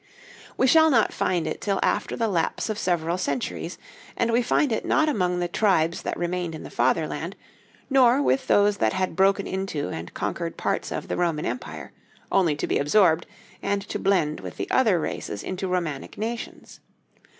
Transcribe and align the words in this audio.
We 0.57 0.65
shall 0.65 0.89
not 0.89 1.13
find 1.13 1.45
it 1.45 1.61
till 1.61 1.79
after 1.83 2.15
the 2.15 2.27
lapse 2.27 2.69
of 2.71 2.79
several 2.79 3.19
centuries; 3.19 3.77
and 4.17 4.31
we 4.31 4.41
find 4.41 4.71
it 4.71 4.83
not 4.83 5.07
among 5.07 5.37
the 5.37 5.47
tribes 5.47 6.01
that 6.01 6.17
remained 6.17 6.55
in 6.55 6.63
the 6.63 6.71
fatherland, 6.71 7.35
nor 7.87 8.19
with 8.19 8.47
those 8.47 8.77
that 8.77 8.93
had 8.93 9.15
broken 9.15 9.45
into 9.45 9.89
and 9.89 10.11
conquered 10.15 10.57
parts 10.57 10.91
of 10.91 11.07
the 11.07 11.17
Roman 11.17 11.45
empire, 11.45 11.91
only 12.31 12.55
to 12.55 12.65
be 12.65 12.79
absorbed 12.79 13.27
and 13.61 13.83
to 13.89 13.99
blend 13.99 14.39
with 14.39 14.59
other 14.71 14.99
races 14.99 15.43
into 15.43 15.67
Romanic 15.67 16.17
nations. 16.17 16.79